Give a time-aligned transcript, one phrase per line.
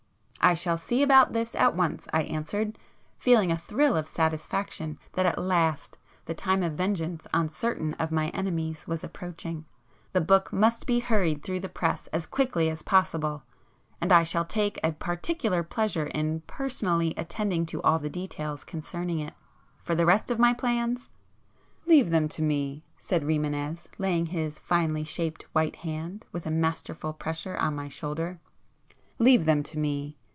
[0.43, 2.79] "I shall see about this at once"—I answered,
[3.19, 8.11] feeling a thrill of satisfaction that at last the time of vengeance on certain of
[8.11, 14.11] my enemies was approaching—"The book must be hurried through the press as quickly as possible,—and
[14.11, 19.35] I shall take a particular pleasure in personally attending to all the details concerning it.
[19.83, 21.11] For the rest of my plans,—"
[21.85, 27.13] "Leave them to me!" said Rimânez laying his finely shaped white hand with a masterful
[27.13, 28.39] pressure on my shoulder;
[29.19, 30.17] "Leave them to me!